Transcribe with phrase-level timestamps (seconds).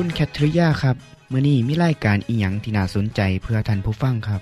[0.00, 0.96] คุณแคทริยาครับ
[1.32, 4.40] มื้อนี้มีรายการอีหยังที่น่าสนใจเพื่อท่านผู้ฟังครับ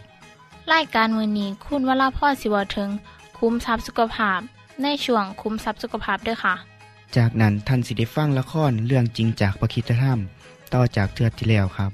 [0.72, 2.88] รายการมือนี้คุณวราพ่อสิวถึง
[3.38, 4.40] คุ้มทรัพย์สุขภาพ
[4.82, 6.54] ในช่วงคุ้มทรัพย์สุขภาพด้วยค่ะ
[7.16, 10.18] จากนั้นท่านสิได้ฟังละครเรื่องจริงจากประคีตธรรม
[10.74, 11.90] ต่อจากเทือกที่แล้วครับ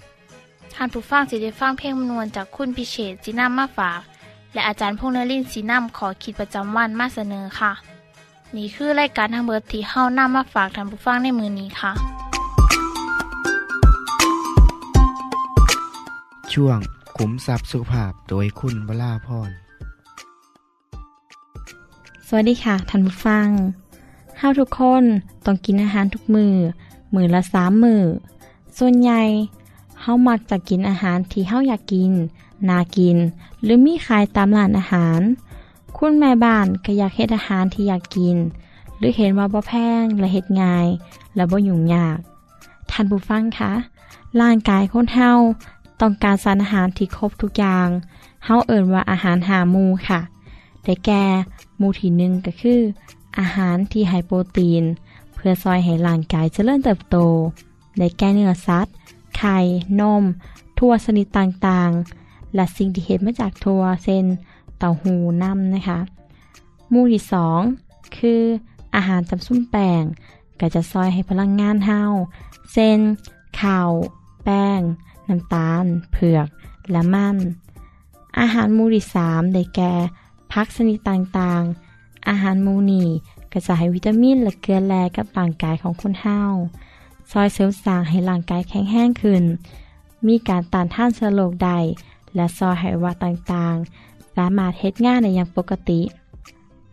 [0.75, 4.01] ท่านผู้ฟังสิได้ฟังเพลงมนวนจากคุณพิเชษจีนัมมาฝาก
[4.53, 7.73] และอาจารย์พงษ์นรินทร์สีนัมขอขีดประจำวันมาเสนอค่ะ
[8.57, 12.20] นี่คือรายการทางเบอร์ที่เฮ้านํมาฝากท่านผู้ฟังในมือนี้ค่ะ
[16.55, 16.79] ช่วง
[17.17, 19.51] ขุมทรัพย์สุขภาพโดยคุณวราพร
[22.27, 23.49] สวัสดีค่ะท่านผู้ฟัง
[24.39, 25.05] เฮาทุกคน
[25.45, 26.55] ต้องกินอาหารทุกมือ
[27.15, 28.03] มือละสามมือ
[28.79, 29.23] ส่วนใหญ่
[30.01, 32.13] เฮามักจะกินอาหารที่เฮาอยากกิน
[32.69, 33.17] นากิน
[33.63, 35.21] หรือมีขายตามร้านอาหาร
[35.97, 38.37] คุณแม่บ้านก็อยากเฮ็ดอาหารที่อยากกิน
[38.97, 40.87] หรือเห็นว่าบ่แพงและเฮ็ดง่าย
[41.35, 42.19] และบ่ยุ่งยาก
[42.91, 43.73] ท่านผู้ฟังคะ
[44.41, 45.33] ร่างกายคนเฮา
[46.01, 47.89] ต้องการสารอาหารที่ครบทุกอย่าง
[48.45, 50.21] เฮาเอิ่นว่าอาหารหาหมูค่ะ
[50.85, 51.25] ได้แก่
[51.79, 52.81] หมูที่หนึ่งก็คือ
[53.39, 54.85] อาหารที่ไฮโปรตีน
[55.35, 57.17] เพื่อซอยให้ร่างกายเจริญเติบโต
[57.99, 58.95] ได้แก่เนื้อสัตว์
[59.37, 59.57] ไข่
[60.01, 60.25] นม
[60.79, 64.25] ทั่วชนิดต่างๆ และสิ่งที่เห็นมาจากทั่วเช่น
[64.79, 66.01] เต้าหูน้ำนะคะ
[66.91, 67.61] หมู่ที่สอง
[68.17, 68.43] คือ
[68.95, 70.03] อาหารจำซุ้มแป้ง
[70.61, 72.03] ก็จะซอยให้พลังงานเฮา
[72.73, 72.99] เช่น
[73.61, 73.91] ข้าว
[74.45, 74.81] แป้ง
[75.31, 76.49] น้ำตาล เผือก
[76.91, 77.37] และมัน
[78.39, 79.93] อาหารมู่ที่สามได้แก่
[80.53, 83.05] พักชนิดต่างๆ อาหารมูนี
[83.53, 86.41] ก็จะให้วิตามินและเกลือแร่กับร่างกายของคนเฮา
[87.31, 89.43] ซอยเสริมสร้างให้ร่างกายแข็งแรงขึ้น
[90.27, 91.79] มีการต้านทานเชื้อโรคได้
[92.35, 96.01] และซอยห้อวัยวะต่างๆ สามารถเฮ็ดงานได้อย่างปกติ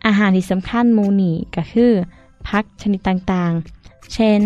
[0.06, 1.92] อาหารที่สำคัญมูนีก็คือ
[2.48, 4.40] พักชนิดต่างๆ เช่น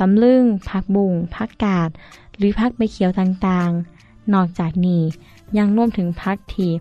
[0.00, 1.90] ตำลึง ผักบุ้งผักกาด
[2.38, 5.02] หรือผักใบเขียวต่างๆ นอกจากนี้
[5.56, 6.72] ยังรวมถึงผักที่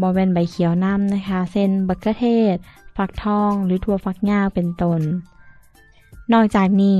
[0.00, 2.24] บอเวนใบเขียวน้ำนะคะ เช่นบักเกเท
[2.54, 2.56] ศ
[2.96, 5.00] ฟักทอง หรือถั่วฟักยาวเป็นต้น
[6.32, 6.98] นอกจากนี้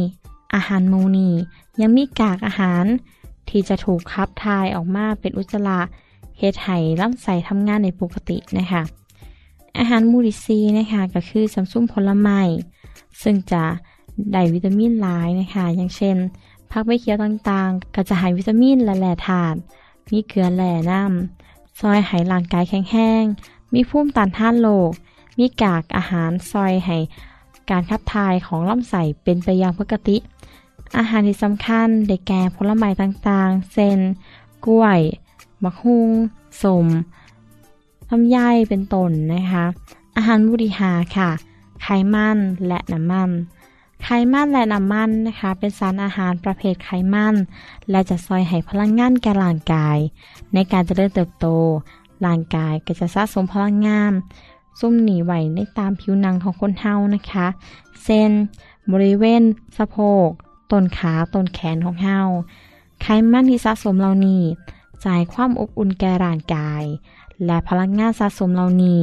[0.54, 1.30] อาหารมูนี
[1.80, 2.84] ยังมีกากอาหาร
[3.48, 5.80] ที่จะถูกขับถ่ายออกมาเป็นอุจจาระ
[6.38, 8.82] เฮดให้ลำไส้ทำงานในปกตินะคะ
[9.78, 12.40] อาหารมูดิซีนะคะก็คือสัมซุมผลไม้
[13.22, 13.62] ซึ่งจะ
[14.32, 16.16] ได้วิตามินหลายนะคะ อย่างเช่น
[16.70, 19.58] ผักใบเขียวต่างๆ ก็จะให้วิตามินและแร่ธาตุ
[20.10, 23.24] มีเกลือแร่น้ำซอยให้ร่างกายแข็งแรง
[23.74, 24.90] มีภูมิต้านทานโรค
[25.38, 26.98] มีกากอาหารซอยให้
[27.70, 30.16] การขับถ่ายของลำไส้เป็นไปอย่างปกติ
[30.98, 33.98] อาหารที่สำคัญได้แก่ผลไม้ต่างๆ เช่น
[34.66, 35.00] กล้วย
[35.62, 36.10] มะฮุง
[36.62, 36.86] สม
[38.10, 38.38] ลำไย
[38.68, 39.64] เป็นต้นนะคะ
[40.16, 41.30] อาหารบุริหาค่ะ
[41.82, 43.30] ไขมันและน้ำมัน
[44.04, 47.34] ไขมันและน้ำมันนะคะ เป็นสารอาหารประเภทไขมัน
[47.90, 49.98] และจะซอยให้พลังงานแก่ร่างกาย
[50.54, 51.46] ในการจเจริญเติบโต
[52.26, 54.12] ร่างกายก็จะสะสมพลังงาน
[54.78, 57.46] ซุ่มหนีไหวในตามผิวหนังของคนเฮานะคะ
[58.04, 58.30] เส้น
[58.92, 59.42] บริเวณ
[59.78, 59.96] สะโพ
[60.26, 60.28] ก
[60.70, 62.20] ต้นขาต้นแขนของเฮา
[63.02, 64.42] ไขมันที่สะสมเหล่านี้
[65.04, 66.82] จ่ายความอบอุ่นแก่ร่างกาย
[67.44, 69.00] และพลังงานสะสมเหล่านี้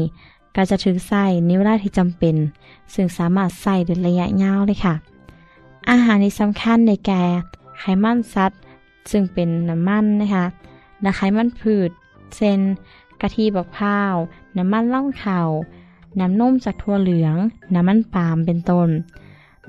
[0.59, 2.35] ก็จะถึงใส่ในเวลาที่จำเป็น
[2.93, 4.95] ซึ่งสามารถใส่ในระยะยาวเลยค่ะ
[5.89, 7.23] อาหารที่สำคัญในแก่
[7.79, 8.59] ไขมันสัตว์
[9.11, 10.45] ซึ่งเป็นน้ำมันนะคะ
[11.01, 11.89] และไขมันพืช
[12.35, 12.59] เช่น
[13.21, 14.13] กะทิบักพร้าว
[14.57, 15.49] น้ำมันล่องข่าว
[16.19, 17.35] น้ำนมจากถั่วเหลือง
[17.75, 18.89] น้ำมันปาล์มเป็นต้น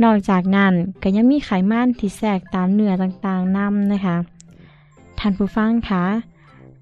[0.03, 4.17] นอกจากนั้นก็ยังมีไขมันที่แทรกตามเนื้อต่างๆนำนะคะ
[5.19, 6.05] ท่านผู้ฟังคะ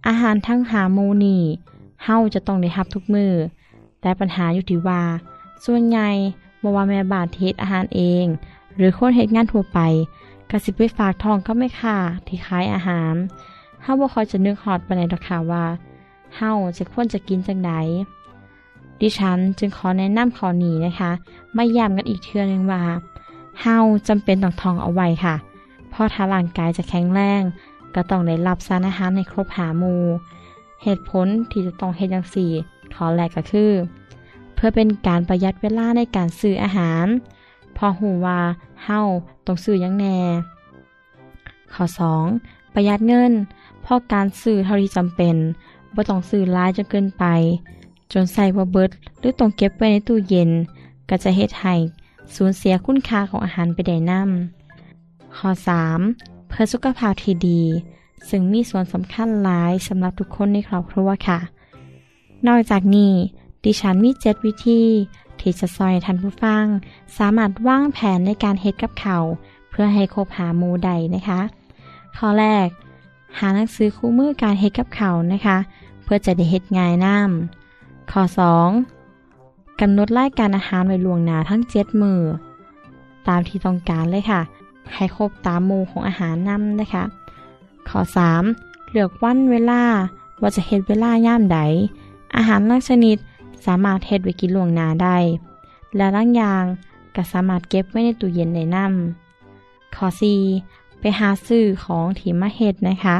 [0.06, 1.36] อาหารทั้งหาโมนี
[2.04, 3.32] เฮาจะต้องได้รับทุกมือ
[4.00, 5.02] แต่ปัญหาอยู่ที่ว่า
[5.64, 6.10] ส่วนใหญ่
[6.62, 8.24] บ่ว่าแม่บานที่เฮ็ดอาหารเอง
[8.76, 9.78] หรือคนเฮ็ดงานทั่วไป
[10.50, 11.96] กระสิบไปฝากทองก็ไม่ค่ะ
[12.26, 13.14] ที่ขายอาหาร
[13.82, 15.64] เฮาบ่ค่อยจะนึกฮอดปานใดดอกค่ะว่า
[16.36, 17.72] เฮาจะควรจะกินจังได
[19.00, 21.10] ดิฉันจึงขอแนะนำข้อนี้นะคะ
[21.56, 22.82] มาย้ำกันอีกเทื่อนึงว่า
[23.60, 23.76] เฮา
[24.08, 25.34] จำเป็นต้องทองเอาไว้ค่ะ
[25.90, 27.42] เพราะถ้าร่างกายจะแข็งแรง
[27.94, 29.94] ก็ต้องได้รับสารอาหารในครบหามู
[30.82, 32.50] เหตุผลที่จะต้องเฮ็ดจังซี่
[32.94, 33.72] ข้อแรกก็คือ
[34.54, 37.06] เพื่อเป็นการประหยัดเวลาในการซื้ออาหาร
[37.76, 38.40] พอหูว่า
[38.84, 39.00] เฮา
[39.46, 40.18] ต้องซื้อยังแน่
[41.74, 41.84] ข้อ
[42.28, 42.74] 2.
[42.74, 43.32] ประหยัดเงิน
[43.82, 45.36] เพราะการซื้อเท่าที่จำเป็น
[45.94, 47.24] บ่ต้องซื้อหลายจนเกินไป
[48.12, 50.50] จนใส่บ่เบิดหรือต้องเก็บไว้ในตู้เย็น
[51.08, 51.74] ก็จะเฮ็ดให้
[52.34, 55.50] สูญเสียคุณค่าของอาหารไปได้นำข้อ
[55.98, 56.48] 3.
[56.48, 57.62] เพื่อสุขภาพที่ดี
[58.28, 61.38] ซึ่งมีส่วนสำคัญหลายสำหรับทุกคนในครอบครัวค่ะ
[62.46, 63.12] นอกจากนี้
[63.64, 64.82] ดิฉันมีเจ็ดวิธี
[65.40, 66.64] ที่จะซอยท่านผู้ฟัง
[67.16, 69.18] สามารถวางแผนในการเฮ็ดกับเขา
[69.70, 71.40] เพื่อให้ครบหาหมูใดนะคะ
[72.16, 72.68] ข้อแรก
[73.38, 75.56] หาหนังสือคู่มือการเฮ็ดกับเขานะคะ
[76.04, 78.22] เพื่อจะได้เฮ็ดง่ายน้ำข้อ
[79.02, 79.80] 2.
[79.80, 82.20] กำหนดรายการอาหารไว้ล่วงหน้าทั้งเจ็ดมือ
[83.28, 84.40] ตามที่ต้องการเลยค่ะ
[84.94, 87.04] ให้ครบตามหมู่ของอาหารนำนะคะ
[87.88, 88.00] ข้อ
[88.46, 88.90] 3.
[88.90, 89.82] เลือกวันเวลา
[90.40, 91.58] ว่าจะเฮ็ดเวลาย่ามใด
[92.36, 93.16] อาหารลักชนิด
[93.66, 95.16] สามารถเฮ็ดไว้กินล่วงหน้าได้
[95.96, 96.64] และล่างยาง
[97.14, 100.06] ก็สามารถเก็บไว้ในตู้เย็นได้นำข้อ
[100.54, 100.98] 4.
[101.00, 103.16] ไปหาซื้อของที่มาเฮ็ดนะคะ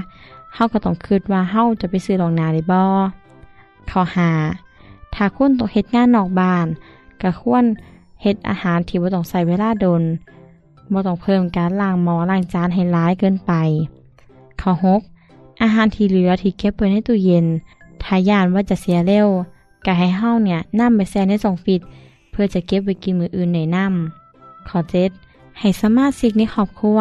[0.55, 2.81] เฮาก็ต้องคิดว่าเฮาจะไปซื้อล่วงหน้าได้บ่
[3.91, 4.03] ข้อ
[4.59, 5.15] 5.
[5.15, 6.67] ถ้าคุณต้องเฮ็ดงานนอกบ้าน
[7.23, 7.65] ก็ควร
[8.23, 10.03] เฮ็ดอาหารที่บ่ต้องใช้เวลาดน
[10.93, 13.53] บ่ต้องเพิ่มการล้างหม้อล้างจานให้ร้ายเกินไป
[14.61, 14.73] ข้อ
[15.15, 15.63] 6.
[15.63, 17.47] อาหารที่เหลือที่เก็บไว้ในตู้เย็น
[18.03, 19.29] ถ้ายานว่าจะเสียเร็ว
[19.85, 21.81] ก็ให้เฮ้าเนี่ยนำไปแช่ในซองฟิต
[22.31, 24.79] เพื่อจะเก็บไว้กินมืออื่นในน้ำข้อ
[25.21, 25.59] 7.
[25.59, 26.99] ให้สมาชิกในครอบครัว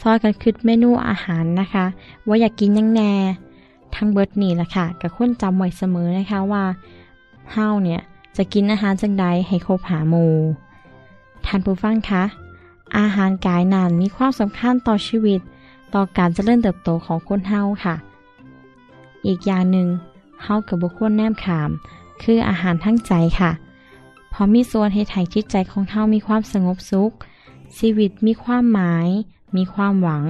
[0.00, 1.84] ซอยกันคิดเมนูอาหารนะคะ
[2.28, 3.12] ว่าอยากกินยังแน่
[3.94, 6.64] ทั้งเบิร์ดนี่แหละค่ะก็ควรจำไว้เสมอนะคะว่า
[7.52, 8.00] เฮ้าเนี่ย
[8.36, 10.26] จะกินอาหารจังใดให้ครบหาหมู
[11.44, 12.22] ท่านผู้ฟังคะ
[12.98, 15.40] อาหารกายนานมีความสำคัญต่อชีวิต
[15.94, 17.94] ต่อการเจริญเติบโตของคนเฮาค่ะ
[19.26, 19.88] อีกอย่างหนึ่ง
[20.44, 21.70] เฮากับบุควรแนมขาม
[22.22, 23.50] คืออาหารทั้งใจค่ะ
[24.30, 27.10] เพราะมีส่วนให้ไถ่จิตใจของเฮามีความสงบสุข
[27.78, 29.08] ชีวิตมีความหมาย
[29.56, 30.24] มีความหวัง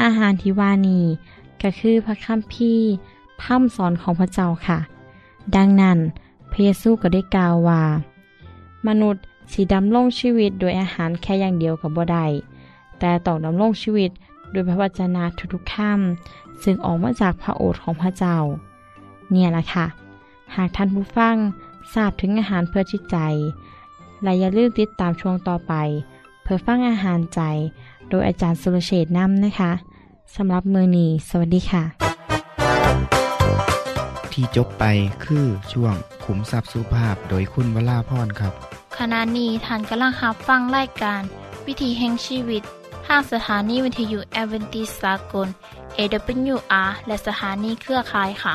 [0.00, 1.04] อาหารที่ว่านี้
[1.62, 2.88] ก็คือพระคัมภีร์
[3.40, 4.78] พร่ำสอนของพระเจ้าค่ะ
[5.56, 5.98] ดังนั้น
[6.50, 7.82] พระเยซูก็ได้กล่าวว่า
[8.86, 9.22] มนุษย์
[9.52, 12.26] สีดำรงชีวิตโดยอาหารแค่อย่างเดียวกับบ่ได้
[12.98, 14.10] แต่ต้องดำรงชีวิต
[14.50, 18.36] โดยพระวจนะทุกๆคำซึ่งออกมาจากพระโอษฐ์ของพระเจ้า
[19.30, 19.86] เนี่ยแหละค่ะ
[20.56, 21.36] หากท่านผู้ฟัง
[21.94, 23.16] ทราบถึงอาหารเพื่อจิตใจ
[24.22, 25.74] และอย่าลืมติดตามช่วงต่อไป
[26.42, 27.40] เพื่อฟังอาหารใจ
[28.08, 29.72] โดยอาจารย์สุรเชษฐ์นำนะคะ
[30.36, 31.84] สำหรับมือนีสวัสดีค่ะ
[34.32, 34.84] ที่จบไป
[35.24, 35.94] คือช่วง
[36.24, 38.52] ขุมทรัพย์สุภาพโดยคุณวราพรครับ
[38.98, 41.22] ขณะนี้ท่านกำลังรับฟังรายการ
[41.66, 42.62] วิถีแห่งชีวิต
[43.06, 45.48] ทางสถานีวิทยุแอเวนติสากล
[45.96, 48.54] AWR และสถานีเครือข่ายค่ะ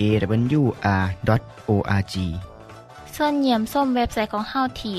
[0.00, 2.14] awr.org
[3.14, 4.96] ส่วนเยี่ยมส้มเว็บไซต์ของเฮาที่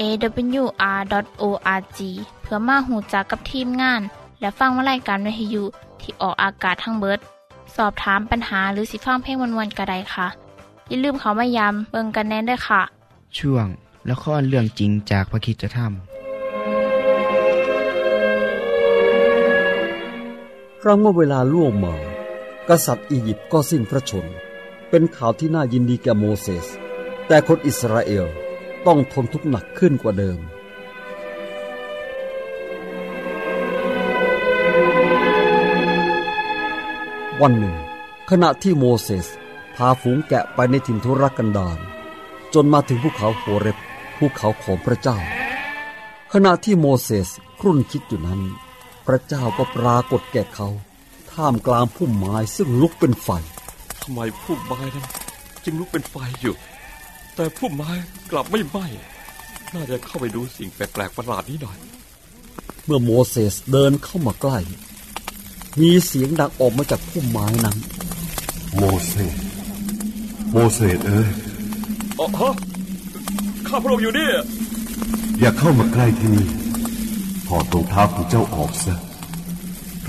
[0.00, 2.00] awr.org
[2.42, 4.00] เพื่อมาหูจักกับทีมงาน
[4.40, 5.64] และฟังวารายการวิทยุ
[6.00, 7.18] ที่ออกอากาศทั้งเบิด
[7.76, 10.26] สอบถามปัญหาหรือสิฟังเพลงวันๆกระไดค่ะ
[10.88, 12.82] อย่าลืมเขามายามเบิงกันแน่นด้วยค่ะ
[13.38, 13.66] ช่วง
[14.10, 15.78] ละครเรื่องจริงจากพระคิดจะท
[20.82, 21.94] ครั้งเมื่อเวลาล่วงมา
[22.70, 24.26] กษัตริย์อียิปต์ก็สิ้นพระชน
[24.90, 26.66] เป็นข่าวที่น่ายินดีแก่โมเสส
[27.26, 28.26] แต่คนอิสราเอล
[28.86, 30.38] ต้องทนทุกข์หนักขึ้นกว่าเดิม
[37.40, 37.76] วันหนึ่ง
[38.30, 39.26] ขณะที่โมเสส
[39.76, 41.78] พาฝูงแกะไปในถิ่นทุรกันดาร
[42.54, 43.78] จนมาถึงภูเขาโฮเรบ
[44.18, 45.18] ภูเขาของพระเจ้า
[46.32, 47.28] ขณะที่โมเสส
[47.60, 48.40] ครุ่นคิดอยู่นั้น
[49.06, 50.68] พระเจ้าก็ปรากฏแก่เขา
[51.40, 53.28] ท่ามกลางพุ่มไม้ซึ่งลุกเป็นไฟ
[54.02, 55.06] ทำไมพุ่มไม้นั้น
[55.64, 56.54] จึงลุกเป็นไฟอยู่
[57.34, 57.90] แต่พุ่มไม้
[58.30, 58.86] กลับไม่ไหม้
[59.74, 61.78] น่าจะเข้าไปดูสิ่งแปลกๆประหลาดนี้หน่อย
[62.84, 64.58] เมื่อโมเสสเดินเข้ามาใกล้
[65.72, 67.76] พมีเสียงดังออกมาจากพุ่มไม้นั้น
[68.76, 69.36] โมเสส
[70.50, 71.30] โมเสสเอ้ย
[72.18, 72.54] อ๋อฮะ
[73.68, 74.30] ข้าพระองค์อยู่นี่
[75.40, 76.46] อย่าเข้ามาใกล้ที่นี่
[77.46, 79.09] ถอดรองเท้าของเจ้าออกซะเพ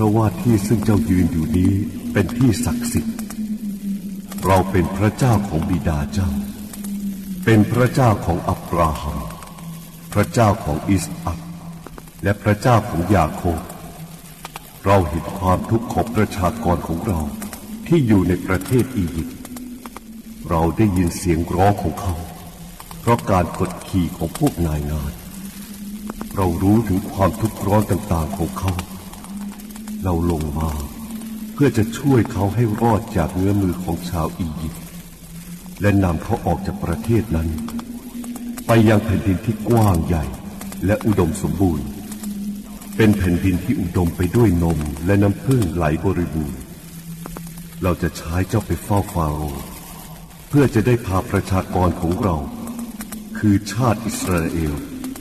[0.02, 1.74] ราะว่าที่ซึ่งเจ้ายืนอยู่นี้
[2.14, 3.18] เป็นที่ศักดิ์สิทธิ์
[4.46, 6.30] เราเป็นพระเจ้าของบิดาเจ้า
[7.46, 9.20] เป็นพระเจ้าของอับราฮัม
[10.14, 11.40] พระเจ้าของอิสอัค
[12.24, 13.62] และพระเจ้าของยาโคบ
[14.86, 17.20] เราเห็นความทุกข์ของประชากรของเรา
[17.88, 19.38] ที่อยู่ในประเทศอียิปต์
[20.50, 22.16] เราได้ยินเสียงร้องของเขา
[23.00, 25.12] เพราะการกดขี่ของพวกนายงาน
[26.36, 28.74] เรารู้ถึงความทุกข์ร้อนต่างๆของเขา
[30.04, 30.70] เราลงมา
[31.54, 34.84] เพื่อจะช่วยเขาให้รอดจากเงื้อมือของชาวอียิปต์
[35.82, 37.50] และนำเขาออกจากประเทศนั้น
[38.68, 40.26] ไปยังแผ่นดินที่กว้างใหญ่
[40.86, 41.86] และอุดมสมบูรณ์
[42.96, 46.62] เป็นแผ่นดินที่อุดมไปด้วยนมและน้ำพึ่งไหลบริบูรณ์
[47.84, 49.64] เราจะใช้เจ้าไปเฝ้าฟาโรห์
[50.50, 52.36] เพื่อจะได้พาประชากรของเรา
[53.38, 54.74] คือชาติอิสราเอล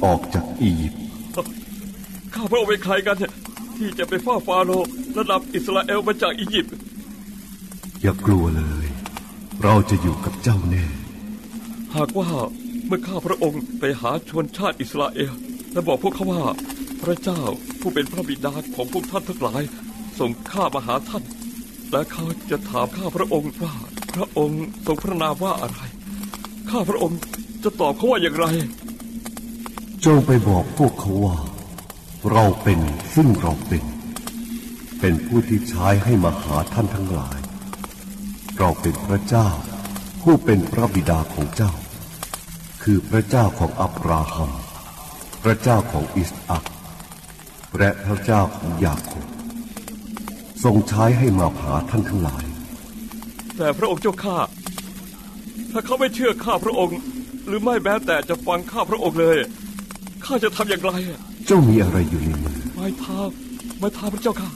[0.05, 1.01] ออกจากอียิปต์
[2.35, 3.33] ข้าพระองค์เป็นใครกันเนี่ย
[3.81, 6.75] ที่จะไปเฝ้าฟาโรห์ระดับอิสราเอลมาจากอียิปต์
[8.03, 8.87] อย่ากลัวเลย
[9.63, 10.85] เราจะอยู่กับเจ้าแน่
[11.97, 12.29] หากว่า
[12.87, 15.33] เมื่อข้าพระองค์ไปหาชนชาติอิสราเอล
[15.73, 16.43] และบอกพวกเขาว่า
[17.03, 17.41] พระเจ้า
[17.81, 19.63] ผู้เป็นพระบิดาของพวกท่านทั้งหลาย
[20.19, 21.25] ส่งข้ามาหาท่าน
[21.93, 23.75] และเขาจะถามข้าพระองค์ว่า
[24.15, 25.81] พระองค์ทรงพระนามว่าอะไร
[26.71, 27.19] ข้าพระองค์
[27.65, 28.47] จะตอบเขาว่าอย่างไร
[30.05, 31.37] จงไปบอกพวกเขาว่า
[32.29, 32.81] เราเป็น
[33.15, 33.85] ซึ่งเราเป็น
[35.01, 37.39] เป็นผู้ที่ใช้ให้มาหาท่านทั้งหลาย
[38.59, 39.49] เราเป็นพระเจ้า
[40.23, 41.73] ผู้เป็นพระบิดาของเจ้า
[42.83, 44.51] คือพระเจ้าของอับราฮัม
[45.43, 46.65] พระเจ้าของอิสอัค
[47.79, 49.27] และพระเจ้าของยาโคบ
[50.65, 52.45] ทรงใช้ให้มาหาท่านทั้งหลาย
[53.57, 54.39] แต่พระองค์เจ้าข้า
[55.71, 56.99] ถ้าเขาไม่เชื่อข้าพระองค์
[57.47, 59.37] หรือไม่แม้แต่จะฟังข้าพระองค์เลย
[60.25, 63.19] ข้าจะทำอย่างไรอะ จ้ามีอะไรอยู่ในมือ ไม้เท้า
[63.79, 64.51] ไม้เท้าพระเจ้าข้า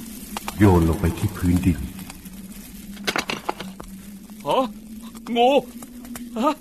[0.59, 1.79] โยนลงไปที่พื้นดิน
[4.47, 4.65] ฮะ
[5.37, 5.51] งู
[6.39, 6.55] ฮะ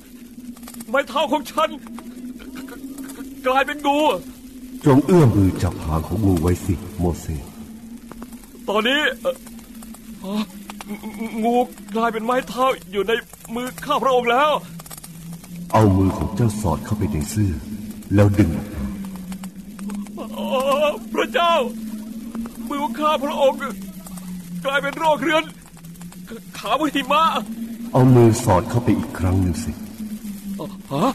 [0.89, 1.69] ไม้เท้าของฉัน
[2.57, 2.71] กก
[3.45, 3.99] กลายเป็นงู
[4.85, 7.43] จงเอื้อมมือจับหางของงูไว้สิโมเสส
[8.69, 9.35] ตอนนี้เอ่อ
[10.23, 10.43] ฮะ
[11.21, 11.55] งงู
[11.95, 13.13] กลายเป็นไม้เท้าอยู่ใน
[13.55, 14.51] มือข้าพระองค์แล้ว
[15.73, 17.51] เอามือของเจ้าสอดเข้าไปในเสื้อ
[18.15, 18.83] แล้วดึงออกมา
[20.37, 20.47] อ๋อ
[21.11, 21.55] พระ เจ้า
[22.69, 23.59] มือของข้าพระองค์
[24.65, 25.43] กลายเป็นโรคเรื้อน
[26.57, 27.23] ขามือหิมะ
[27.91, 29.71] เอามือสอดเข้าไปอีกครั้งหนึ่งสิ
[30.91, 31.11] ฮะ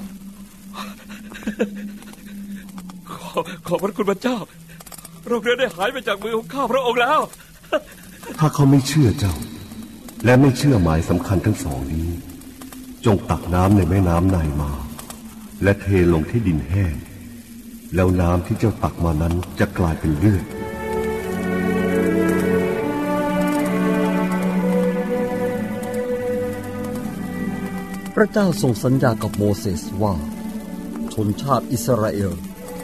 [3.10, 4.38] ขอขอบพระคุณพระเจ้า
[5.26, 7.20] โรคเรื้อนได้หายไปจากมือของข้าพระองค์แล้ว
[8.38, 9.34] ถ้าเขาไม่เชื่อเจ้า
[10.24, 12.08] และไม่เชื่อหมายสำคัญทั้งสองนี้
[13.04, 14.70] จงตักน้ำในแม่น้ำไนายมา
[15.62, 16.94] และเทลงที่ดินแห้ง
[17.94, 20.44] แล้วน้ำที่เจ้าตักมานั้นจะกลายเป็นเลือด
[28.14, 30.14] พระเจ้าทรงสัญญากับโมเสสว่า
[31.12, 32.32] ชนชาติอิสราเอล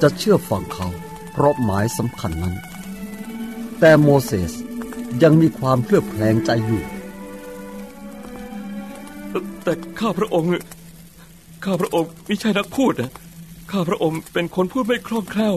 [0.02, 0.88] จะเชื่อฟังเขา
[1.32, 2.54] เพราะหมายสำคัญนั้น
[3.80, 4.52] แต่โมเสส
[5.22, 6.82] ยังมีความเคลือบแคลงใจอยู่
[9.62, 10.50] แต่ข้าพระองค์
[11.64, 13.10] ข้าพระองค์ไม่ใช่นักพูดนะ
[13.76, 15.56] ข้าพระองค์เป็นคนพูดไม่คล่องแคล่ว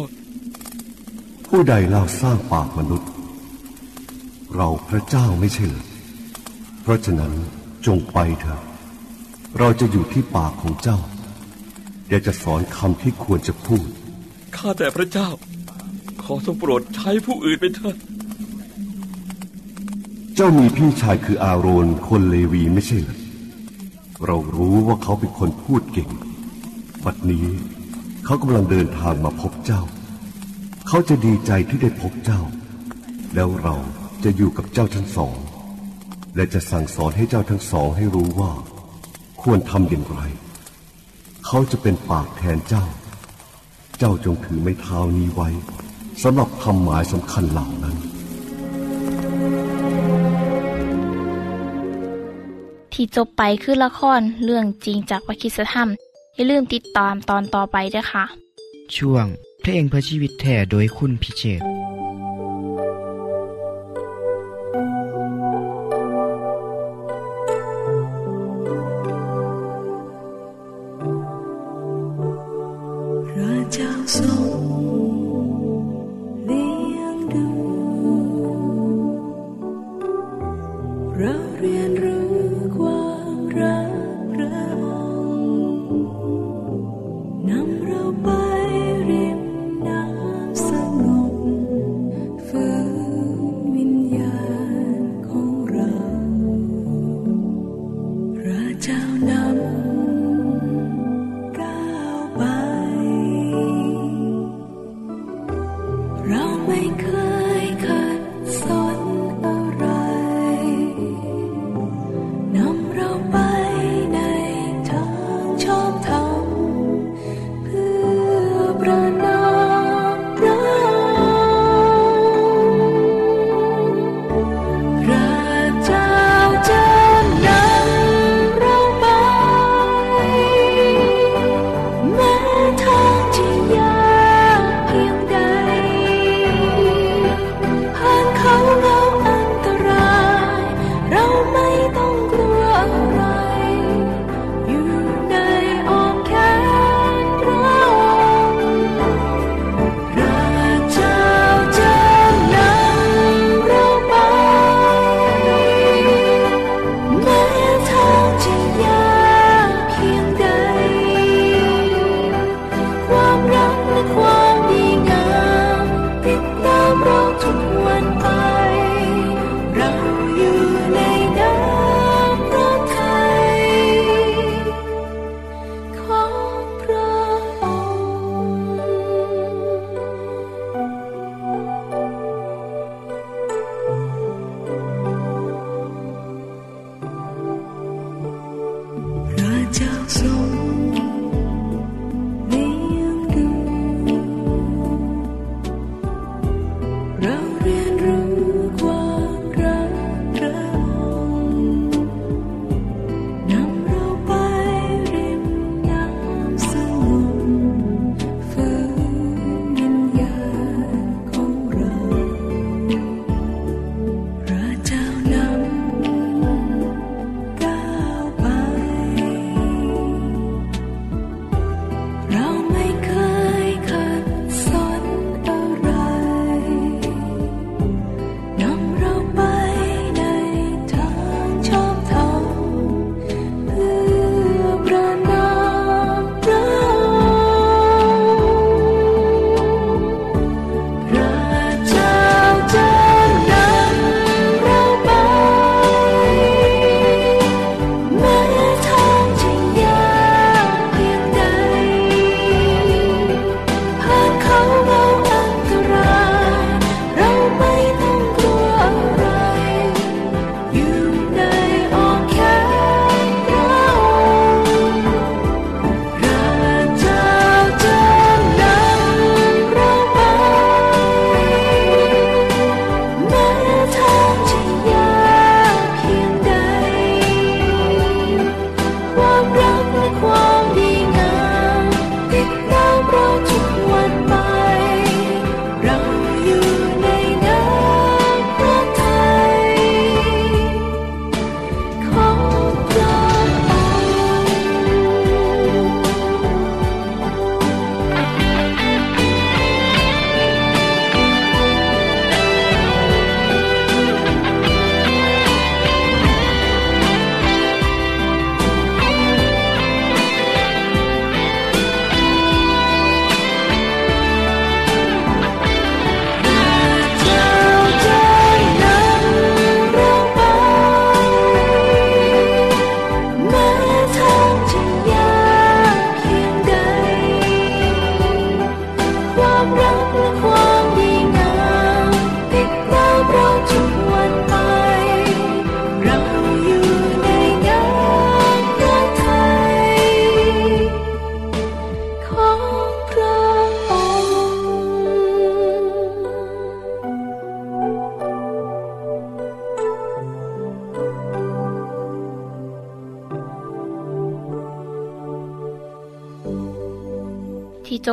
[1.47, 3.09] ผู้ใดเล่าสร้างปากมนุษย์
[4.55, 5.85] เราพระเจ้าไม่ใช่เหรอ
[6.81, 7.33] เพราะฉะนั้น
[7.85, 8.61] จงไปเถอะ
[9.59, 10.97] เราจะอยู่ที่ปากของเจ้า
[12.07, 13.87] เดี๋ยวจะสอนคำที่ควรจะพูด
[14.57, 15.29] ข้าแต่พระเจ้า
[16.23, 17.95] ขอทรงโปรดใช้ผู้อื่นไปเถิด
[20.35, 23.17] เจ้ามีพี่ชายคืออาโรนคนเลวีไม่ใช่เหรอ
[24.25, 26.09] เรารู้ว่าเขาเป็นคนพูดเก่ง
[27.05, 27.47] บัดนี้
[28.29, 29.81] เขากำลังเดินทางมาพบเจ้า
[30.87, 32.41] เขาจะดีใจที่ได้พบเจ้า
[33.35, 33.75] แล้วเรา
[34.23, 35.35] จะอยู่กับเจ้าทั้งสอง
[36.35, 38.51] และจะสั่งสอนให้เจ้าทั้งสองให้รู้ว่า
[39.41, 40.19] ควรทำอย่างไร
[41.45, 42.85] เขาจะเป็นปากแทนเจ้า
[43.97, 45.49] เจ้าจงถือไม้เท้านี้ไว้
[46.23, 47.95] สำหรับทำหมายสำคัญเหล่านั้น
[52.93, 55.89] ที่จบไปคือละครเรื่องจริงจากวิคิสธรรม
[56.37, 58.25] อย่าลืมติดตามตอนต่อไปด้วยค่ะ
[58.95, 59.25] ช่วง
[59.61, 61.65] เพลงเพื่อชีวิตแท่โดยคุณพิเชษฐ์
[73.27, 74.46] พระเจ้าทรง
[106.67, 107.26] 每个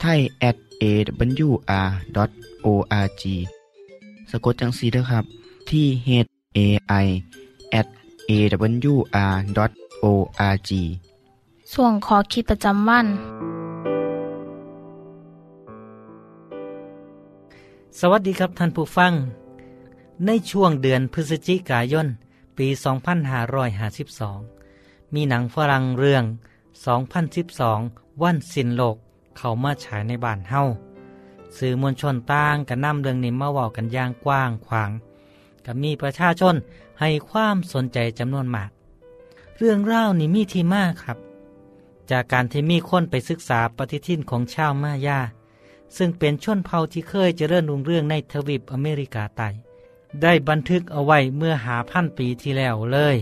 [0.00, 1.62] ไทย at awr.org
[4.30, 5.24] สะกดจังสีนะครับ
[5.70, 6.10] ที่ h
[6.56, 6.58] a
[7.04, 7.06] i
[7.80, 7.86] at
[8.30, 9.50] awr.org
[11.72, 13.06] ส่วนขอคิดประจำวัน
[18.00, 19.12] สวัสดีครับท่านผู้ฟัง
[20.26, 22.06] ในช่วงเดือนพฤศจิกายน
[22.58, 22.68] ปี
[23.50, 26.24] 2552 มีหนังฝรั่งเรื่อง
[27.42, 28.96] 2012 วันสิ้นโลก
[29.36, 30.62] เขามาฉายในบ้านเฮา
[31.56, 34.90] สื่อมวลชนต่างกันนำเรื่องนี้มาเว้ากันอย่างกว้างขวาง
[35.64, 36.54] ก็มีประชาชน
[37.00, 38.70] ให้ความสนใจจำนวนมาก
[39.58, 41.18] เรื่องเล่านี่มีที่มากครับ
[42.10, 45.20] จากการที่มีคนไปศึกษาปฏิทินของชาวมายา
[45.96, 49.48] ซึ่งเป็นชนเผ่าที่เคยเจริญรุ่งเรื่องในทวีปอเมริกาใต้
[50.22, 53.16] ได้บันทึกเอาไว้เมื่อหาพันปีที่แล้วเลย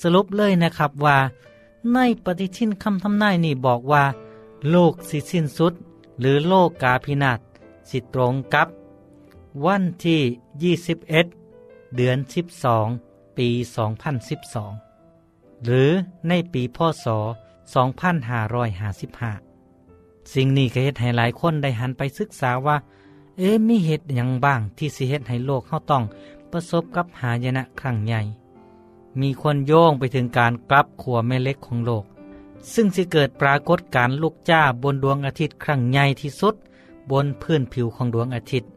[0.00, 1.18] สรุปเลยนะครับว่า
[1.92, 4.04] ในปฏิทินคำทำนายนี่บอกว่า
[4.70, 5.72] โลกสิสิ้นสุด
[6.20, 7.40] หรือโลกกาพินาศ
[7.90, 8.68] สิตรงกับ
[9.64, 10.20] วันที่
[10.80, 11.06] 21
[11.96, 12.18] เดือน
[12.76, 13.48] 12 ปี
[14.76, 15.90] 2012 หรือ
[16.28, 17.06] ในปีพศ
[17.88, 22.76] 2555 สิ่งนี้ก็เฮ็ดให้หลายคนได้หันไปศึกษาว่า
[23.38, 26.02] เอ๊ะมีเหตุอย่างบ้างที่สิเฮ็ดให้โลกเฮาต้อง
[26.50, 28.20] ประสบกับหายนะครั้งใหญ่
[29.20, 32.04] มีคนโยงไปถึงการกลับขัวแม่เล็กของโลก
[32.74, 36.54] ซึ่งสิเกิดปรากฏการลุกจ้าบนดวงอาทิตย์ครั้งใหญ่ที่สุด
[37.10, 38.70] บนพื้นผิวของดวงอาทิตย์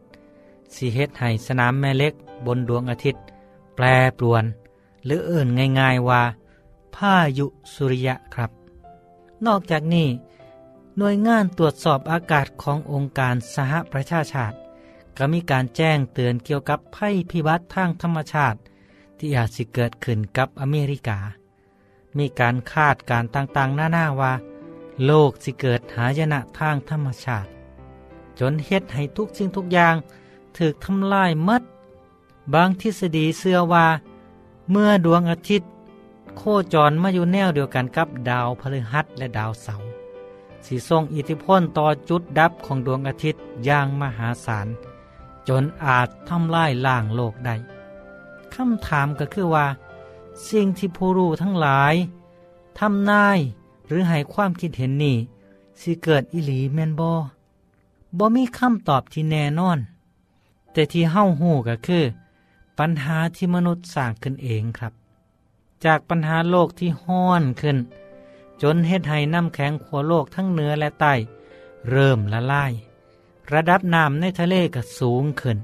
[0.74, 2.14] สิเฮ็ดให้สนามแม่เล็ก
[2.46, 3.22] บนดวงอาทิตย์
[3.74, 3.84] แปร
[4.18, 4.44] ปรวน
[5.04, 5.48] หรือเอื่น
[5.80, 6.22] ง่ายๆว่า
[6.94, 8.50] พายุสุริยะครับ
[9.46, 10.08] นอกจากนี้
[10.98, 14.56] หน่วยงานตรวจสอบอากาศขององค์การสหประชาชาติ
[15.16, 18.58] ก็มีการแจ้งเตือนเกี่ยวกับภัยพิบัติทางธรรมชาติ
[19.18, 21.18] ที่อาจสิเกิดขึ้นกับอเมริกา
[22.18, 24.32] มีการคาดการต่างๆ หน้าๆว่า
[25.06, 27.48] โลกสิเกิดหายนะทางธรรมชาติ
[28.38, 29.94] จนเฮ็ดให้ทุกสิ่งทุกอย่าง
[30.56, 31.62] ถูกทำลายมัด
[32.54, 33.86] บางทฤษฎีเชื่อว่า
[34.70, 35.68] เมื่อดวงอาทิตย์
[36.36, 39.88] โคจรมาอยู่แนวเดียวกันกับดาวพฤหัสและดาวเสาร์
[40.66, 44.66] สิส่งอิทธิพลต่อจุดดับของดวงอาทิตย์อย่างมหาศาล
[45.48, 47.54] จนอาจทำลายล่างโลกได้
[48.54, 49.66] คำถามก็คือว่า
[50.48, 51.94] สิ่งที่ผู้รู้ทั้งหลาย
[52.78, 53.38] ทำนาย
[53.86, 55.16] หรือให้ความคิดเห็นนี่
[55.80, 57.12] สิเกิดอิหลีแมนบอ
[58.18, 59.78] บ่มีคำตอบที่แน่นอน
[60.72, 62.04] แต่ที่เฮ้าหูก็คือ
[62.78, 64.92] ปัญหาที่มนุษย์สร้างขึ้นเองครับ
[65.84, 67.78] จากปัญหาโลกที่ห้อนขึ้น
[68.62, 71.14] จนเฮ็ดให้น้ำแข็งขัวโลกทั้งเหนือและใต้
[71.90, 72.72] เริ่มละลาย
[73.52, 75.58] ระดับน้ำในทะเลก็สูงขึ้น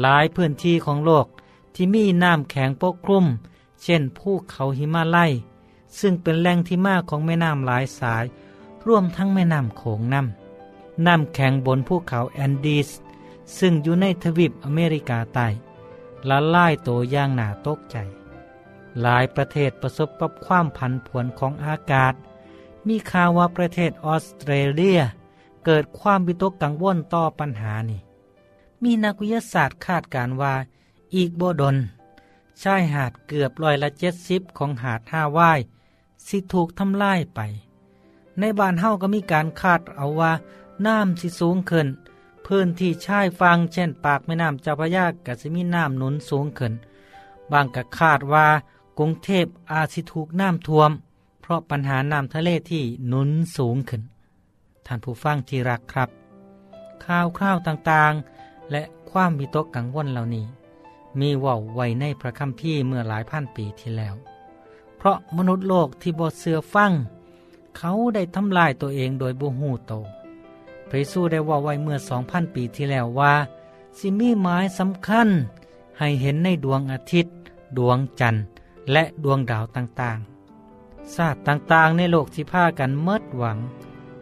[0.00, 1.26] หลายพื้นที่ของโลก
[1.74, 3.26] ที่มีน้ำแข็งปกคลุม
[3.84, 5.32] เช่นภูเขาหิมาลัย
[6.00, 8.24] ซึ่งเป็นแหล่งที่มาของแม่น้ำหลายสาย
[8.86, 12.88] ร่วมทั้งแม่น้ำโขงน้ำน้ำแข็งบนภูเขาแอนดีส
[13.58, 15.46] ซึ่งอยู่ในทวีปอเมริกาใต้
[16.28, 17.96] ละลายตัวย่างหนาตกใจ
[19.02, 22.14] หลายประเทศประสบกับความผันผวนของอากาศ
[22.88, 25.00] มีข่าวว่าประเทศออสเตรเลีย
[25.64, 28.00] เกิดความวิตกกังวลต่อปัญหานี้
[28.82, 30.54] มีนักวิทยาศาสตร์คาดการว่า
[31.14, 31.76] อีกบดน
[32.62, 35.60] ชายหาดเกือบร้อยละเจ็ดสิบของหาดห้าว่าย
[36.26, 37.40] สิถูกทำลายไป
[38.38, 40.32] ในบ้านเฮาก็มีการคาดเอาว่า
[40.86, 41.86] น้ำสิสูงขึ้น
[42.46, 46.72] พื้นที่ชายฟังเช่นปากแม่น้ำเจ้าพระยาก็สิมีน้ำหนุนสูงขึ้น
[47.52, 48.46] บางก็คาดว่า
[48.98, 50.90] กรุงเทพอาจสิถูกน้ำท่วม
[51.40, 54.02] เพราะปัญหาน้ำทะเลที่หนุนสูงขึ้น
[54.86, 56.08] ท่านผู้ฟังที่รักครับ
[57.04, 60.46] ข่าวคราวต่างๆ และความวิตกกังวลเหล่านี้
[61.20, 64.14] มีว่าไว้ในพระคัมภีร์เมื่อหลายพันปีที่แล้ว
[64.96, 66.92] เพราะมนุษย์โลกที่บดเสือฟัง
[67.76, 69.92] เขาได้ทำลายตัวเองโดยบุหูโต
[70.88, 73.32] พระเยซูได้ว่าไว้เมื่อสองพันปีที่แล้วว่า
[73.98, 75.28] สิมีหมายสำคัญ
[75.98, 77.34] ให้เห็นในดวงอาทิตย์
[77.78, 78.44] ดวงจันทร์
[78.92, 83.58] และดวงดาวต่างๆ ศาสตร์ต่างๆ ในโลกที่พากันเมิดหวัง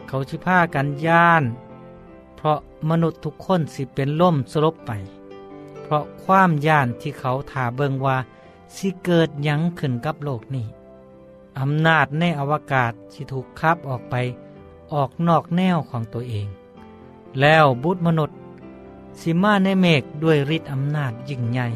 [0.09, 1.45] เขาที่พากันย่าน
[2.37, 2.59] เพราะ
[2.91, 4.91] มนุษย์ทุกคนสิเป็นล่มสลบไป
[5.93, 8.17] ราะความย่านที่เขาถาเบิงว่า
[8.77, 10.67] สิเกิดยังขึ้นกับโลกนี้
[11.59, 14.15] อำนาจในอวกาศสิถูกคับออกไป
[14.93, 16.49] ออกนอกแนวของตัวเอง
[17.41, 18.39] แล้วบุตรมนุษย์
[19.21, 21.69] สิมาในเมฆด้วยฤทธิ์อำนาจยิ่งใหญ่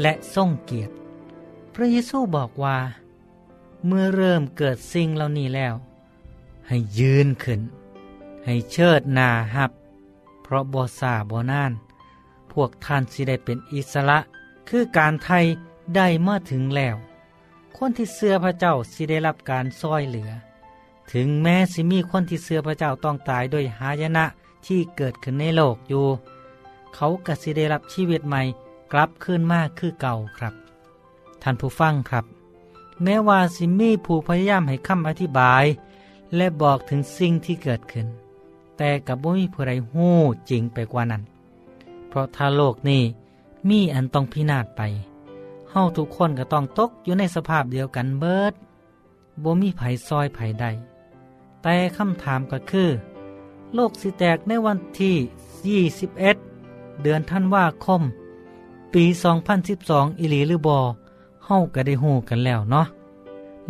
[0.00, 0.92] และทรงเกียรติ
[1.74, 2.78] พระเยซูบอกว่า
[3.86, 5.74] เมื่อเริ่มเกิดสิ่งเหล่านี้แล้ว
[6.68, 7.60] ให้ยืนขึ้น
[8.44, 9.72] ให้เชิดหนาหับ
[10.42, 11.72] เพราะบ่ซาบ่นาน
[12.54, 14.18] พวกท่านสิได้เป็นอิสระ
[14.68, 15.44] คือการไทย
[15.96, 16.96] ได้มาถึงแล้ว
[17.76, 20.30] คนที่เสื้อพระเจ้าสิได้รับการซอยเหลือ
[21.12, 24.24] ถึงแม้สิมีคนที่เสื้อพระเจ้าต้องตายด้วยหายนะ
[24.66, 26.06] ที่เกิดขึ้นในโลกอยู่
[26.94, 28.42] เขากสิได้รับชีวิตใหม่
[28.92, 30.54] กลับคืนมากคือเก่าครับ
[31.42, 32.24] ท่านผู้ฟังครับ
[33.02, 35.64] แม้ว่าสิมีผู้พยายามให้คำอธิบาย
[36.36, 38.06] และบอกถึงสิ่งที่เกิดขึ้น
[38.76, 40.16] แต่กับบ่มีผู้ใดหู้
[40.50, 41.22] จริงไปกว่านั้น
[42.14, 43.02] ราะถ้าโลกนี้
[43.68, 44.82] มีอันต้องพินาศไป
[45.70, 48.54] เฮาทุกคนก็ต้องตกอยู่ในสภาพเดียวกันเบิด
[49.42, 50.66] บ่มีไผซอยไผใด
[51.62, 52.88] แต่คำถามก็คือ
[53.74, 55.16] โลกสิแตกในวันที่
[55.92, 58.02] 21 เดือนท่านว่าคม
[58.94, 59.04] ปี
[59.62, 60.78] 2012 อิลีหรือบอ
[61.44, 62.86] เฮาก็ได้หูกันแล้วเนาะ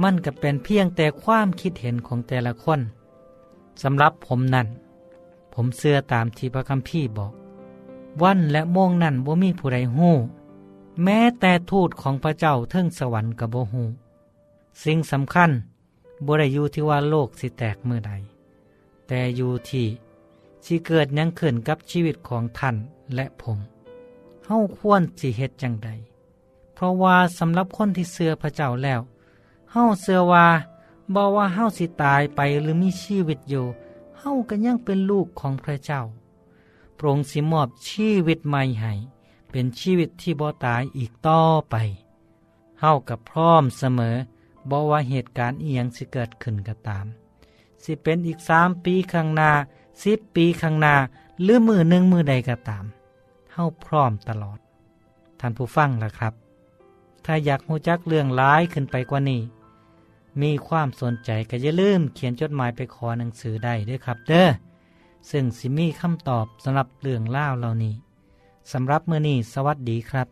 [0.02, 2.80] มันก็เป็นเพียงแต่ความคิดเห็นของแต่ละคน
[3.82, 4.66] สำหรับผมนั่น
[5.54, 7.32] ผมเชื่อตามที่พระคัมภีร์บอก
[8.22, 10.14] วันและโมงนั่นบ่มีผู้ใดหู้
[11.02, 13.84] แม้แต่ทูตของพระเจ้าเทิงสวรรค์กับบ่หู
[14.84, 15.50] สิ่งสำคัญ
[16.26, 18.12] บ่ได้อยู่ที่ว่าโลกสิแตกเมื่อใด
[19.06, 19.86] แต่อยู่ที่
[20.64, 22.76] สิเกิดยังขึ้นกับชีวิตของท่าน
[23.14, 23.58] และผม
[24.44, 25.90] เฮาควรสิเฮ็ดจังใด
[26.74, 29.00] เพราะว่าสำหรับคนที่เชื่อพระเจ้าแล้ว
[29.72, 30.46] เฮาเชื่อว่า
[31.14, 33.64] บ่ว่าเฮาสิตายไปหรือมีชีวิตอยู่
[34.18, 36.00] เฮาก็ยังเป็นลูกของพระเจ้า
[36.98, 38.92] พระองค์สิมอบชีวิตใหม่ให้
[39.50, 41.76] เป็นชีวิตที่บ่ตายอีกต่อไป
[42.80, 44.16] เฮากับพร้อมเสมอ
[44.70, 47.06] บ่ว่าเหตุการณ์เอียงสิเกิดขึ้นก็ตาม
[47.84, 49.50] สิเป็นอีกสามปีข้างหน้า
[50.04, 50.94] สิบปีข้างหน้า
[51.42, 52.84] หรือมือหนึ่งมือใดก็ตาม
[53.52, 54.58] เฮาพร้อมตลอด
[55.40, 56.34] ท่านผู้ฟังล่ะครับ
[57.24, 59.42] ถ้าอยากหูจักเรื่องร้ายขึ้นไปกว่านี้
[60.42, 64.48] มีความสนใจก็อย่าลืมเขียนจดหมายไปขอหนังสือได้ด้วยครับ เด้อ
[65.30, 67.94] ซึ่งสิมีคำตอบสำหรับเรื่องเล่าเหล่านี้
[68.72, 70.28] สำหรับมือนี้สวัสดีครับ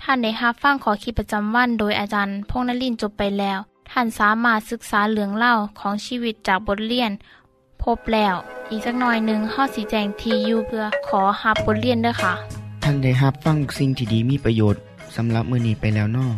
[0.00, 3.58] ท่านได้รับฟังขอคิดประจำวันโดยอาจารย์พงษ์นลินทร์จบไปแล้ว
[3.90, 7.12] ท่านสามารถศึกษาเรื่องเล่าของชีวิตจากบทเรียน
[7.82, 8.34] พบแล้ว
[8.70, 12.34] อีกสักหน่อยหนึ่งข้อสีแจงทียูเพื่อขอฮับบทเรียนด้วยค่ะ
[12.82, 14.80] ท่านได้รับฟังสิ่งที่ดีมีประโยชน์
[15.16, 16.28] สำหรับมือนี้ไปแล้วนอ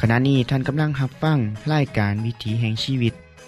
[0.00, 1.38] ขณะนี้ท่านกำลังรับฟัง
[1.72, 3.14] รายการวิถีแห่งชีวิต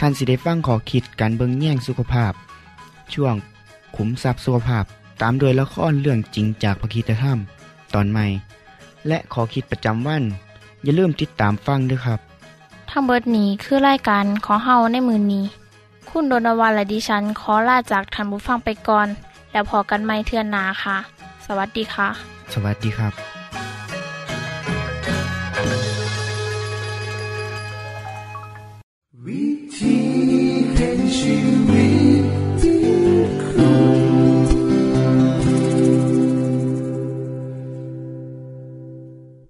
[0.00, 2.32] ท่านสิได้ฟังขอคิดการเบิงแย่งสุขภาพ
[3.14, 3.34] ช่วง
[3.96, 4.84] ขุมทรัพย์สุขภาพ
[5.22, 7.38] ตามโดยละครเรื่องจริงจากพระคีตธรรม
[7.94, 8.26] ตอนใหม่
[9.08, 10.22] และขอคิดประจำวัน
[10.84, 12.20] อย่าลืมติดตามฟังด้วยครับ
[12.90, 15.44] ทั้งเบิดนี้คือรายการขอเฮาในมือนี้
[16.08, 19.08] คุณโดนวันและดิฉันขอลาจากทันบุฟังไปก่อน
[19.52, 20.96] แล้วพอกันไม่เทื่อนหนาค่ะ
[21.46, 22.08] สวัสดีค่ะ
[22.52, 23.37] สวัสดีครับ
[31.24, 31.97] you me.